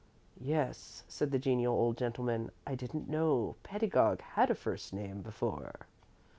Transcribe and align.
'""Yes," 0.55 1.03
said 1.07 1.29
the 1.29 1.37
genial 1.37 1.75
old 1.75 1.95
gentleman. 1.95 2.49
"I 2.65 2.73
didn't 2.73 3.07
know 3.07 3.55
Pedagog 3.61 4.21
had 4.33 4.49
a 4.49 4.55
first 4.55 4.93
name 4.93 5.21
before." 5.21 5.81